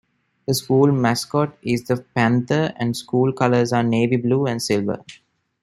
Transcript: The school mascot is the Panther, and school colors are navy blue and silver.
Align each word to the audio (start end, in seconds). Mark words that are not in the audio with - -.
The 0.47 0.55
school 0.55 0.91
mascot 0.91 1.55
is 1.61 1.83
the 1.83 1.97
Panther, 1.97 2.73
and 2.77 2.97
school 2.97 3.31
colors 3.33 3.71
are 3.71 3.83
navy 3.83 4.15
blue 4.15 4.47
and 4.47 4.59
silver. 4.59 5.05